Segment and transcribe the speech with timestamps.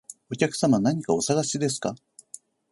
[0.31, 1.93] お客様、何かお探しですか？